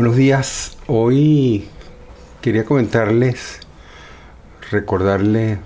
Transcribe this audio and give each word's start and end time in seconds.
Buenos 0.00 0.16
días. 0.16 0.78
Hoy 0.86 1.68
quería 2.40 2.64
comentarles, 2.64 3.60
recordarle, 4.70 5.58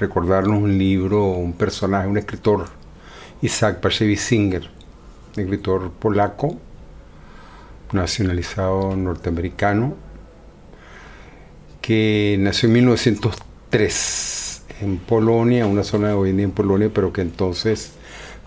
recordarnos 0.00 0.60
un 0.60 0.78
libro, 0.78 1.26
un 1.26 1.52
personaje, 1.52 2.08
un 2.08 2.18
escritor, 2.18 2.70
Isaac 3.40 3.80
Bashevis 3.80 4.20
Singer, 4.20 4.68
escritor 5.36 5.92
polaco, 5.92 6.58
nacionalizado 7.92 8.96
norteamericano, 8.96 9.94
que 11.80 12.36
nació 12.40 12.66
en 12.66 12.72
1903 12.72 14.64
en 14.80 14.98
Polonia, 14.98 15.66
una 15.66 15.84
zona 15.84 16.08
de 16.08 16.14
hoy 16.14 16.30
en 16.30 16.38
día 16.38 16.46
en 16.46 16.50
Polonia, 16.50 16.90
pero 16.92 17.12
que 17.12 17.20
entonces 17.20 17.92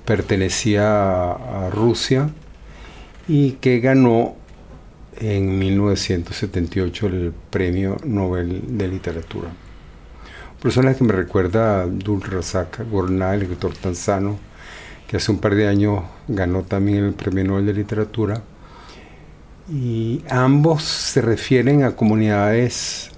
pertenecía 0.03 1.31
a 1.31 1.69
Rusia 1.69 2.31
y 3.29 3.51
que 3.53 3.79
ganó 3.79 4.35
en 5.19 5.57
1978 5.59 7.07
el 7.07 7.33
Premio 7.49 7.97
Nobel 8.03 8.77
de 8.77 8.87
Literatura. 8.87 9.49
Persona 10.61 10.93
que 10.95 11.03
me 11.03 11.13
recuerda 11.13 11.79
a 11.79 11.83
Abdul 11.83 12.21
Razak 12.21 12.89
Gurnah, 12.89 13.35
el 13.35 13.43
escritor 13.43 13.73
tanzano, 13.73 14.37
que 15.07 15.17
hace 15.17 15.31
un 15.31 15.39
par 15.39 15.55
de 15.55 15.67
años 15.67 16.03
ganó 16.27 16.63
también 16.63 17.05
el 17.05 17.13
Premio 17.13 17.43
Nobel 17.43 17.67
de 17.67 17.73
Literatura. 17.73 18.41
Y 19.69 20.23
ambos 20.29 20.83
se 20.83 21.21
refieren 21.21 21.83
a 21.83 21.95
comunidades 21.95 23.11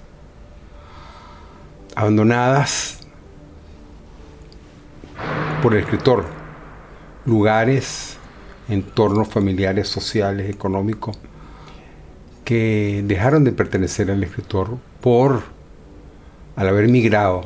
abandonadas 1.94 3.00
por 5.62 5.74
el 5.74 5.80
escritor, 5.80 6.24
lugares, 7.24 8.16
entornos 8.68 9.28
familiares, 9.28 9.88
sociales, 9.88 10.48
económicos, 10.48 11.18
que 12.48 13.04
dejaron 13.04 13.44
de 13.44 13.52
pertenecer 13.52 14.10
al 14.10 14.24
escritor 14.24 14.78
por, 15.02 15.42
al 16.56 16.66
haber 16.66 16.88
migrado, 16.88 17.44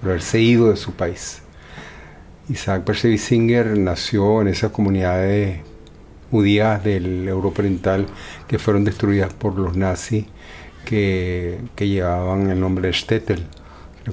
por 0.00 0.08
haberse 0.08 0.40
ido 0.40 0.70
de 0.70 0.76
su 0.76 0.94
país. 0.94 1.42
Isaac 2.48 2.90
Singer 2.94 3.76
nació 3.76 4.40
en 4.40 4.48
esas 4.48 4.70
comunidades 4.72 5.60
judías 6.30 6.82
del 6.82 7.28
Europa 7.28 7.60
Oriental 7.60 8.06
que 8.48 8.58
fueron 8.58 8.84
destruidas 8.84 9.34
por 9.34 9.58
los 9.58 9.76
nazis 9.76 10.24
que, 10.86 11.60
llevaban 11.76 12.48
el 12.48 12.58
nombre 12.58 12.86
de 12.86 12.94
Stettel, 12.94 13.44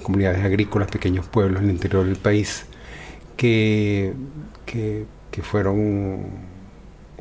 comunidades 0.03 0.43
agrícolas, 0.43 0.91
pequeños 0.91 1.27
pueblos 1.27 1.61
en 1.61 1.69
el 1.69 1.75
interior 1.75 2.05
del 2.05 2.17
país, 2.17 2.65
que, 3.37 4.11
que, 4.65 5.05
que 5.31 5.41
fueron 5.43 6.25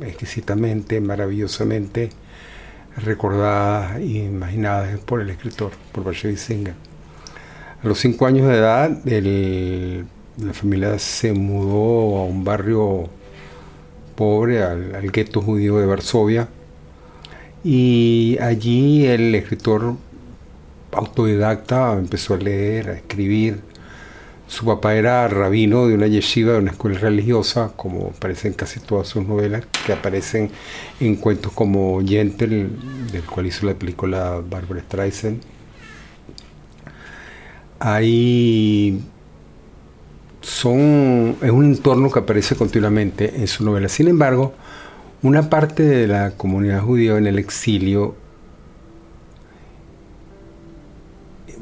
exquisitamente, 0.00 1.00
maravillosamente 1.00 2.10
recordadas 3.02 3.96
e 3.98 4.24
imaginadas 4.24 4.98
por 5.00 5.20
el 5.20 5.30
escritor, 5.30 5.72
por 5.92 6.04
Bashevis 6.04 6.40
Singer. 6.40 6.74
A 7.82 7.86
los 7.86 7.98
cinco 7.98 8.26
años 8.26 8.48
de 8.48 8.56
edad, 8.56 8.90
la 10.38 10.52
familia 10.52 10.98
se 10.98 11.32
mudó 11.32 12.18
a 12.18 12.24
un 12.24 12.44
barrio 12.44 13.08
pobre, 14.16 14.62
al, 14.64 15.10
gueto 15.12 15.40
judío 15.40 15.78
de 15.78 15.86
Varsovia, 15.86 16.48
y 17.62 18.36
allí 18.40 19.06
el 19.06 19.34
escritor 19.34 19.94
autodidacta 20.92 21.92
empezó 21.92 22.34
a 22.34 22.38
leer, 22.38 22.90
a 22.90 22.92
escribir, 22.94 23.60
su 24.48 24.64
papá 24.64 24.94
era 24.94 25.28
rabino 25.28 25.86
de 25.86 25.94
una 25.94 26.06
yeshiva, 26.06 26.54
de 26.54 26.58
una 26.58 26.70
escuela 26.70 26.98
religiosa, 26.98 27.72
como 27.76 28.12
aparecen 28.16 28.54
casi 28.54 28.80
todas 28.80 29.06
sus 29.06 29.26
novelas, 29.26 29.64
que 29.86 29.92
aparecen 29.92 30.50
en 31.00 31.16
cuentos 31.16 31.52
como 31.52 32.00
Yentl, 32.00 32.70
del 33.12 33.22
cual 33.30 33.46
hizo 33.46 33.66
la 33.66 33.74
película 33.74 34.40
Barbara 34.48 34.80
Streisand. 34.80 35.42
Ahí 37.78 39.02
son, 40.40 41.36
es 41.42 41.50
un 41.50 41.66
entorno 41.66 42.10
que 42.10 42.20
aparece 42.20 42.56
continuamente 42.56 43.36
en 43.36 43.46
su 43.46 43.64
novela. 43.64 43.88
Sin 43.90 44.08
embargo, 44.08 44.54
una 45.22 45.50
parte 45.50 45.82
de 45.82 46.06
la 46.06 46.30
comunidad 46.30 46.80
judía 46.80 47.18
en 47.18 47.26
el 47.26 47.38
exilio 47.38 48.16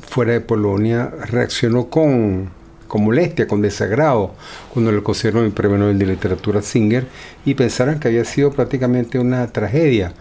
fuera 0.08 0.34
de 0.34 0.40
Polonia 0.40 1.10
reaccionó 1.28 1.90
con 1.90 2.55
con 2.86 3.04
molestia, 3.04 3.46
con 3.46 3.62
desagrado, 3.62 4.34
cuando 4.72 4.92
le 4.92 5.02
concedieron 5.02 5.44
el 5.44 5.52
Premio 5.52 5.78
Nobel 5.78 5.98
de 5.98 6.06
Literatura 6.06 6.62
Singer 6.62 7.06
y 7.44 7.54
pensaron 7.54 7.98
que 7.98 8.08
había 8.08 8.24
sido 8.24 8.52
prácticamente 8.52 9.18
una 9.18 9.46
tragedia 9.48 10.12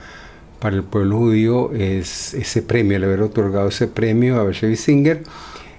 para 0.60 0.78
el 0.78 0.84
pueblo 0.84 1.18
judío 1.18 1.74
es 1.74 2.34
ese 2.34 2.62
premio, 2.62 2.98
el 2.98 3.04
haber 3.04 3.22
otorgado 3.22 3.68
ese 3.68 3.88
premio 3.88 4.40
a 4.40 4.44
Bashevis 4.44 4.82
Singer, 4.82 5.24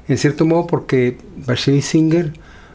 en 0.06 0.18
cierto 0.18 0.44
modo 0.44 0.66
porque 0.66 1.18
Bashevis 1.44 1.86
Singer 1.86 2.32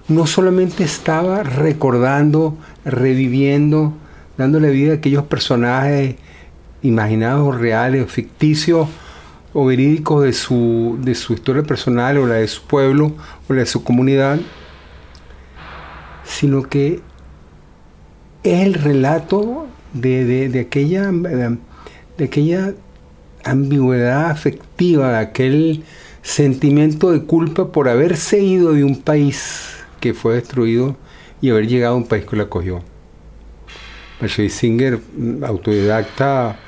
no 0.07 0.27
solamente 0.27 0.83
estaba 0.83 1.43
recordando, 1.43 2.57
reviviendo, 2.83 3.93
dándole 4.37 4.71
vida 4.71 4.93
a 4.93 4.95
aquellos 4.95 5.23
personajes 5.23 6.15
imaginados, 6.81 7.59
reales, 7.59 8.11
ficticios, 8.11 8.89
o 9.53 9.65
verídicos 9.65 10.23
de 10.23 10.33
su, 10.33 10.97
de 11.01 11.15
su 11.15 11.33
historia 11.33 11.63
personal 11.63 12.17
o 12.17 12.25
la 12.25 12.35
de 12.35 12.47
su 12.47 12.63
pueblo 12.63 13.13
o 13.49 13.53
la 13.53 13.61
de 13.61 13.65
su 13.65 13.83
comunidad, 13.83 14.39
sino 16.23 16.63
que 16.63 17.01
es 18.43 18.63
el 18.65 18.73
relato 18.73 19.67
de, 19.93 20.59
aquella, 20.59 21.11
de 21.11 22.23
aquella 22.23 22.73
ambigüedad 23.43 24.29
afectiva, 24.29 25.11
de 25.11 25.17
aquel 25.17 25.83
sentimiento 26.21 27.11
de 27.11 27.23
culpa 27.23 27.71
por 27.71 27.89
haberse 27.89 28.39
ido 28.39 28.73
de 28.73 28.83
un 28.83 29.01
país 29.01 29.75
que 29.99 30.13
fue 30.13 30.35
destruido 30.35 30.95
y 31.41 31.49
haber 31.49 31.67
llegado 31.67 31.95
a 31.95 31.97
un 31.97 32.07
país 32.07 32.25
que 32.25 32.35
lo 32.35 32.43
acogió. 32.43 32.83
Singer, 34.27 34.99
autodidacta, 35.43 36.59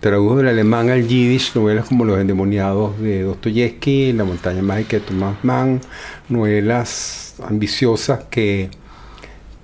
tradujo 0.00 0.36
del 0.36 0.48
alemán 0.48 0.90
al 0.90 1.06
yiddish 1.06 1.54
novelas 1.54 1.86
como 1.86 2.04
Los 2.04 2.20
endemoniados 2.20 2.98
de 3.00 3.22
Dostoyevsky, 3.22 4.12
La 4.12 4.24
montaña 4.24 4.62
mágica 4.62 4.98
de 4.98 5.04
Thomas 5.04 5.36
Mann, 5.42 5.80
novelas 6.28 7.36
ambiciosas 7.46 8.24
que, 8.30 8.70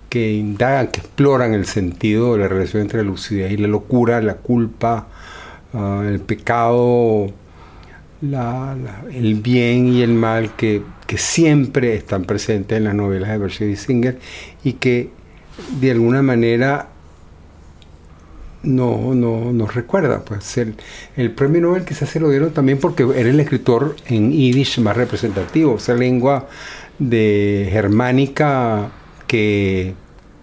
que 0.08 0.32
indagan, 0.32 0.88
que 0.88 1.00
exploran 1.00 1.54
el 1.54 1.66
sentido 1.66 2.34
de 2.34 2.40
la 2.40 2.48
relación 2.48 2.82
entre 2.82 2.98
la 2.98 3.04
lucidez 3.04 3.52
y 3.52 3.56
la 3.56 3.68
locura, 3.68 4.20
la 4.20 4.34
culpa, 4.36 5.08
ah, 5.74 6.02
el 6.06 6.20
pecado, 6.20 7.32
el 8.22 9.34
bien 9.42 9.88
y 9.88 10.02
el 10.02 10.14
mal 10.14 10.54
que, 10.54 10.82
que, 11.06 11.18
siempre 11.18 11.96
están 11.96 12.24
presentes 12.24 12.78
en 12.78 12.84
las 12.84 12.94
novelas 12.94 13.30
de 13.30 13.38
Berkshire 13.38 13.76
Singer 13.76 14.18
y 14.62 14.74
que 14.74 15.10
de 15.80 15.90
alguna 15.90 16.22
manera 16.22 16.88
no, 18.62 19.14
no 19.14 19.52
nos 19.52 19.74
recuerda. 19.74 20.24
Pues 20.24 20.56
el, 20.58 20.74
el, 21.16 21.30
premio 21.32 21.60
Nobel 21.60 21.84
quizás 21.84 22.08
se 22.08 22.20
lo 22.20 22.30
dieron 22.30 22.52
también 22.52 22.78
porque 22.78 23.02
era 23.02 23.30
el 23.30 23.40
escritor 23.40 23.96
en 24.06 24.32
yiddish 24.32 24.80
más 24.80 24.96
representativo, 24.96 25.76
esa 25.76 25.94
lengua 25.94 26.48
de 26.98 27.68
germánica 27.70 28.90
que, 29.26 29.94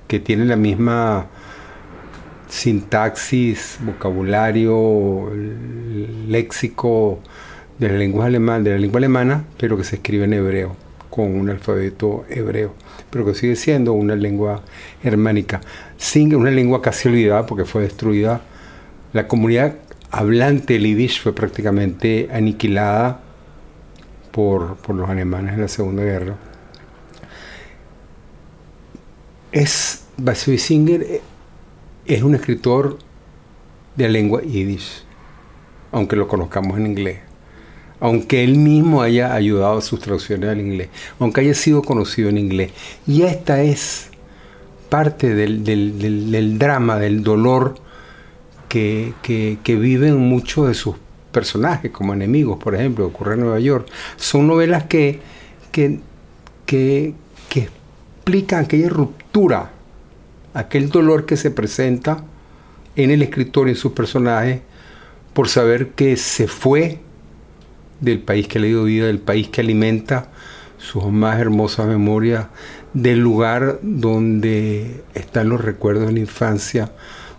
que 0.08 0.20
tiene 0.20 0.46
la 0.46 0.56
misma 0.56 1.28
sintaxis, 2.48 3.78
vocabulario, 3.82 5.32
léxico 6.28 7.20
de 7.78 7.90
la 7.90 7.98
lengua 7.98 8.26
alemana, 8.26 8.64
de 8.64 8.72
la 8.72 8.78
lengua 8.78 8.98
alemana, 8.98 9.46
pero 9.58 9.78
que 9.78 9.84
se 9.84 9.98
escribe 9.98 10.26
en 10.26 10.34
hebreo, 10.34 10.76
con 11.10 11.36
un 11.36 11.50
alfabeto 11.50 12.26
hebreo 12.30 12.74
pero 13.10 13.26
que 13.26 13.34
sigue 13.34 13.56
siendo 13.56 13.94
una 13.94 14.16
lengua 14.16 14.62
germánica, 15.02 15.62
sin 15.98 16.34
una 16.36 16.52
lengua 16.52 16.82
casi 16.82 17.08
olvidada 17.08 17.46
porque 17.46 17.66
fue 17.66 17.82
destruida. 17.82 18.42
La 19.14 19.28
comunidad 19.28 19.76
hablante 20.12 20.74
del 20.74 20.84
yiddish 20.84 21.22
fue 21.22 21.34
prácticamente 21.34 22.30
aniquilada 22.32 23.22
por, 24.32 24.78
los 24.90 25.10
alemanes 25.10 25.56
en 25.56 25.62
la 25.62 25.68
Segunda 25.68 26.04
Guerra. 26.04 26.36
Es, 29.52 30.06
Singer 30.58 31.02
eh, 31.02 31.22
es 32.06 32.22
un 32.22 32.36
escritor 32.36 33.00
de 33.96 34.10
lengua 34.10 34.42
yiddish, 34.42 35.04
aunque 35.92 36.16
lo 36.16 36.28
conozcamos 36.28 36.78
en 36.78 36.86
inglés 36.86 37.29
aunque 38.00 38.44
él 38.44 38.58
mismo 38.58 39.02
haya 39.02 39.34
ayudado 39.34 39.78
a 39.78 39.82
sus 39.82 40.00
traducciones 40.00 40.50
al 40.50 40.60
inglés, 40.60 40.90
aunque 41.20 41.42
haya 41.42 41.54
sido 41.54 41.82
conocido 41.82 42.30
en 42.30 42.38
inglés. 42.38 42.72
Y 43.06 43.24
esta 43.24 43.62
es 43.62 44.10
parte 44.90 45.36
del, 45.36 46.58
drama, 46.58 46.98
del 46.98 47.24
dolor 47.24 47.76
que, 48.68 49.14
viven 49.66 50.18
muchos 50.18 50.68
de 50.68 50.74
sus 50.74 50.96
personajes 51.32 51.92
como 51.92 52.14
enemigos, 52.14 52.58
por 52.58 52.76
ejemplo, 52.76 53.06
ocurre 53.06 53.34
en 53.34 53.42
Nueva 53.42 53.60
York. 53.60 53.88
Son 54.18 54.48
novelas 54.48 54.86
que, 54.86 55.20
que, 55.72 56.00
que 56.66 57.14
explican 57.54 58.66
aquella 58.66 58.90
ruptura, 58.90 59.72
aquel 60.54 60.90
dolor 60.90 61.26
que 61.26 61.38
se 61.38 61.52
presenta 61.52 62.24
en 62.96 63.12
el 63.12 63.22
escritor 63.22 63.68
y 63.68 63.72
en 63.72 63.78
sus 63.78 63.92
personajes 63.92 64.62
por 65.34 65.48
saber 65.48 65.90
que 65.90 66.18
se 66.18 66.48
fue 66.48 67.00
del 68.00 68.20
país 68.20 68.48
que 68.48 68.60
le 68.60 68.68
dio 68.68 68.84
vida, 68.84 69.08
del 69.08 69.20
país 69.20 69.50
que 69.50 69.62
alimenta 69.62 70.30
sus 70.78 71.06
más 71.06 71.40
hermosas 71.40 71.88
memorias, 71.88 72.48
del 72.94 73.20
lugar 73.20 73.80
donde 73.82 75.04
están 75.14 75.50
los 75.50 75.62
recuerdos 75.62 76.08
de 76.08 76.14
la 76.14 76.20
infancia, 76.20 76.92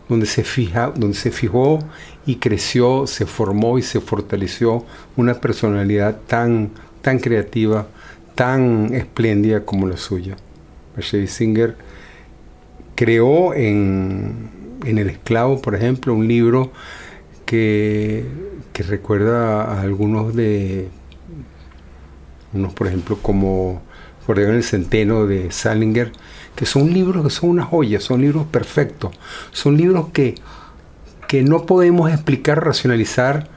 donde 0.08 0.26
se, 0.26 0.44
fija, 0.44 0.92
donde 0.94 1.16
se 1.16 1.30
fijó 1.30 1.78
y 2.26 2.36
creció, 2.36 3.06
se 3.06 3.26
formó 3.26 3.78
y 3.78 3.82
se 3.82 4.00
fortaleció 4.00 4.84
una 5.16 5.34
personalidad 5.34 6.18
tan, 6.26 6.70
tan 7.00 7.18
creativa, 7.18 7.86
tan 8.34 8.92
espléndida 8.94 9.64
como 9.64 9.86
la 9.86 9.96
suya. 9.96 10.36
Mercedes 10.96 11.32
Singer 11.32 11.76
creó 12.94 13.54
en, 13.54 14.50
en 14.84 14.98
El 14.98 15.10
Esclavo, 15.10 15.60
por 15.62 15.74
ejemplo, 15.74 16.12
un 16.12 16.28
libro 16.28 16.72
que, 17.46 18.24
recuerda 18.82 19.62
a 19.64 19.80
algunos 19.80 20.34
de, 20.34 20.88
unos 22.52 22.72
por 22.72 22.86
ejemplo 22.86 23.18
como 23.20 23.82
en 24.38 24.50
el 24.50 24.62
Centeno 24.62 25.26
de 25.26 25.50
Salinger, 25.50 26.12
que 26.54 26.66
son 26.66 26.92
libros 26.92 27.24
que 27.24 27.30
son 27.30 27.50
una 27.50 27.64
joya, 27.64 28.00
son 28.00 28.20
libros 28.20 28.46
perfectos, 28.46 29.12
son 29.50 29.76
libros 29.76 30.08
que, 30.12 30.34
que 31.26 31.42
no 31.42 31.66
podemos 31.66 32.10
explicar, 32.10 32.64
racionalizar 32.64 33.48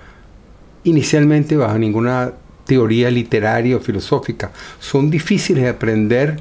inicialmente 0.83 1.57
bajo 1.57 1.77
ninguna 1.77 2.33
teoría 2.65 3.11
literaria 3.11 3.77
o 3.77 3.79
filosófica. 3.79 4.51
Son 4.79 5.09
difíciles 5.09 5.63
de 5.63 5.69
aprender 5.69 6.39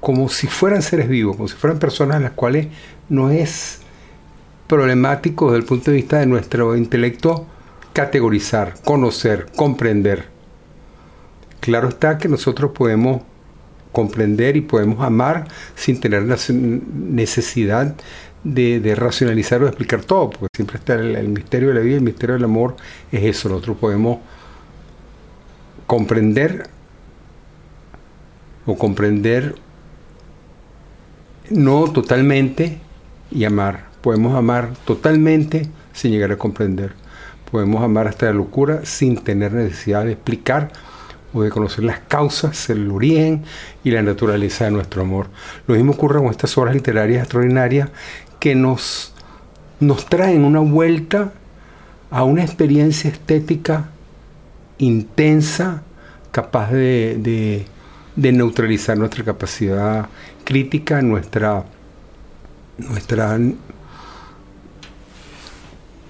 como 0.00 0.28
si 0.28 0.46
fueran 0.46 0.82
seres 0.82 1.08
vivos, 1.08 1.36
como 1.36 1.48
si 1.48 1.56
fueran 1.56 1.78
personas 1.78 2.16
a 2.16 2.20
las 2.20 2.32
cuales 2.32 2.68
no 3.08 3.30
es 3.30 3.80
problemático 4.66 5.46
desde 5.46 5.58
el 5.58 5.64
punto 5.64 5.90
de 5.90 5.96
vista 5.96 6.18
de 6.18 6.26
nuestro 6.26 6.76
intelecto 6.76 7.46
categorizar, 7.98 8.74
conocer, 8.84 9.46
comprender. 9.56 10.26
Claro 11.58 11.88
está 11.88 12.16
que 12.16 12.28
nosotros 12.28 12.70
podemos 12.70 13.22
comprender 13.90 14.56
y 14.56 14.60
podemos 14.60 15.04
amar 15.04 15.48
sin 15.74 15.98
tener 15.98 16.22
necesidad 16.22 17.96
de, 18.44 18.94
racionalizar 18.96 19.64
o 19.64 19.66
explicar 19.66 20.02
todo, 20.04 20.30
porque 20.30 20.46
siempre 20.54 20.78
está 20.78 20.94
el, 20.94 21.26
misterio 21.26 21.70
de 21.70 21.74
la 21.74 21.80
vida, 21.80 21.96
el 21.96 22.02
misterio 22.02 22.36
del 22.36 22.44
amor 22.44 22.76
es 23.10 23.24
eso, 23.24 23.48
nosotros 23.48 23.76
podemos 23.78 24.20
comprender 25.88 26.68
o 28.64 28.78
comprender 28.78 29.56
no 31.50 31.90
totalmente 31.90 32.78
y 33.32 33.44
amar. 33.44 33.88
Podemos 34.02 34.36
amar 34.36 34.74
totalmente 34.84 35.66
sin 35.92 36.12
llegar 36.12 36.30
a 36.30 36.36
comprender. 36.36 36.92
Podemos 37.50 37.82
amar 37.82 38.08
hasta 38.08 38.26
la 38.26 38.32
locura 38.32 38.80
sin 38.84 39.16
tener 39.16 39.52
necesidad 39.52 40.04
de 40.04 40.12
explicar 40.12 40.70
o 41.32 41.42
de 41.42 41.50
conocer 41.50 41.84
las 41.84 42.00
causas, 42.00 42.70
el 42.70 42.90
origen 42.90 43.44
y 43.84 43.90
la 43.90 44.02
naturaleza 44.02 44.64
de 44.64 44.70
nuestro 44.70 45.02
amor. 45.02 45.28
Lo 45.66 45.74
mismo 45.74 45.92
ocurre 45.92 46.18
con 46.18 46.28
estas 46.28 46.56
obras 46.58 46.74
literarias 46.74 47.22
extraordinarias 47.22 47.90
que 48.38 48.54
nos, 48.54 49.12
nos 49.80 50.06
traen 50.06 50.44
una 50.44 50.60
vuelta 50.60 51.32
a 52.10 52.24
una 52.24 52.42
experiencia 52.42 53.10
estética 53.10 53.90
intensa, 54.78 55.82
capaz 56.30 56.70
de, 56.70 57.66
de, 58.16 58.32
neutralizar 58.32 58.96
nuestra 58.96 59.24
capacidad 59.24 60.08
crítica, 60.44 61.02
nuestra, 61.02 61.64
nuestra, 62.78 63.38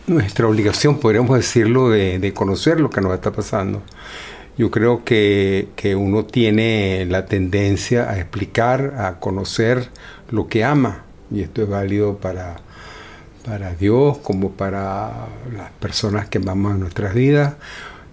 nuestra 0.09 0.47
obligación, 0.47 0.99
podríamos 0.99 1.37
decirlo, 1.37 1.91
de, 1.91 2.19
de 2.19 2.33
conocer 2.33 2.81
lo 2.81 2.91
que 2.91 3.01
nos 3.01 3.15
está 3.15 3.33
pasando. 3.33 3.83
Yo 4.59 4.73
creo 4.73 5.05
que, 5.05 5.69
uno 5.97 6.25
tiene 6.25 7.07
la 7.09 7.27
tendencia 7.27 8.11
a 8.11 8.19
explicar, 8.19 8.95
a 8.99 9.21
conocer 9.21 9.89
lo 10.31 10.49
que 10.49 10.65
ama, 10.65 11.05
y 11.31 11.43
esto 11.43 11.63
es 11.63 11.69
válido 11.69 12.17
para, 12.17 12.57
para 13.47 13.75
Dios 13.77 14.19
como 14.19 14.51
para 14.51 15.29
las 15.57 15.71
personas 15.79 16.29
que 16.29 16.39
amamos 16.39 16.75
en 16.75 16.81
nuestras 16.81 17.15
vidas, 17.15 17.55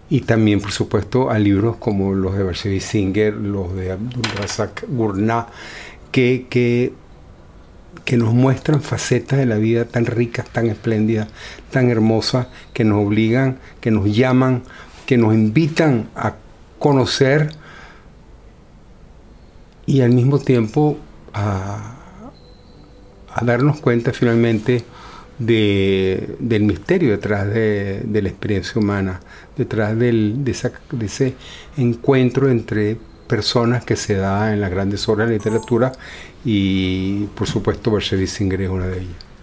y 0.08 0.22
también, 0.22 0.62
por 0.62 0.72
supuesto, 0.72 1.32
a 1.32 1.40
libros 1.40 1.78
como 1.78 2.14
los 2.14 2.38
de 2.38 2.44
Bersevi 2.44 2.80
Singer, 2.80 3.34
los 3.34 3.76
de 3.76 3.94
Abdul 3.94 4.24
Razak 4.38 4.86
Gurnah, 4.88 5.48
que, 6.12 6.46
que, 6.48 6.94
que 8.04 8.18
nos 8.18 8.34
muestran 8.34 8.82
facetas 8.82 9.40
de 9.40 9.46
la 9.46 9.58
vida 9.58 9.86
tan 9.86 10.06
ricas, 10.06 10.48
tan 10.50 10.68
espléndidas, 10.68 11.28
tan 11.72 11.90
hermosas, 11.90 12.48
que 12.74 12.84
nos 12.84 13.06
obligan, 13.06 13.58
que 13.82 13.92
nos 13.92 14.14
llaman 14.16 14.64
que 15.06 15.18
nos 15.18 15.34
invitan 15.34 16.10
a 16.16 16.36
conocer 16.80 17.52
y 19.86 20.02
al 20.02 20.12
mismo 20.12 20.40
tiempo 20.40 20.98
a, 21.34 21.92
darnos 23.42 23.82
cuenta 23.82 24.14
finalmente 24.14 24.84
del 25.38 26.64
misterio 26.64 27.12
detrás 27.12 27.48
de, 27.54 28.02
la 28.10 28.30
experiencia 28.30 28.80
humana, 28.80 29.20
detrás 29.58 29.98
de, 29.98 30.36
ese 31.02 31.36
encuentro 31.76 32.50
entre 32.50 32.98
personas 33.28 33.84
que 33.86 33.96
se 33.96 34.16
da 34.16 34.54
en 34.54 34.62
las 34.62 34.72
grandes 34.72 35.08
obras 35.10 35.28
de 35.28 35.36
literatura 35.36 35.92
y 36.44 37.26
por 37.36 37.48
supuesto 37.48 37.92
Berger 37.92 38.28
Singer 38.28 38.62
es 38.62 38.70
una 38.70 38.88
de 38.88 39.00
ellas. 39.02 39.35